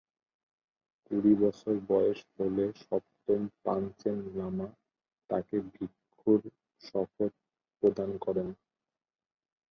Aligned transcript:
কুড়ি 1.05 1.33
বছর 1.41 1.73
বয়স 1.89 2.19
হলে 2.37 2.65
সপ্তম 2.81 3.41
পাঞ্চেন 3.63 4.17
লামা 4.35 4.67
তাকে 5.29 5.55
ভিক্ষুর 5.73 6.41
শপথ 6.83 7.31
প্রদান 7.83 8.11
করেন। 8.17 8.47